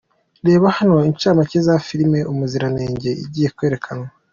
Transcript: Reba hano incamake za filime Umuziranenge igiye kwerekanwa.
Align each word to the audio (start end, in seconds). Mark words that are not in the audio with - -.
Reba 0.47 0.67
hano 0.77 0.95
incamake 1.09 1.57
za 1.67 1.75
filime 1.87 2.19
Umuziranenge 2.31 3.09
igiye 3.23 3.49
kwerekanwa. 3.55 4.07